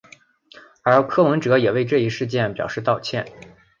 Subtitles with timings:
[0.81, 3.23] 而柯文哲也为这一事件表示道歉。